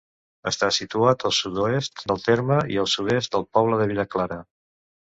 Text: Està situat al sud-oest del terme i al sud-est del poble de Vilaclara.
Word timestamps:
Està 0.51 0.69
situat 0.77 1.25
al 1.29 1.35
sud-oest 1.41 2.03
del 2.13 2.25
terme 2.31 2.59
i 2.77 2.83
al 2.87 2.93
sud-est 2.97 3.39
del 3.39 3.49
poble 3.59 3.83
de 3.83 3.91
Vilaclara. 3.97 4.45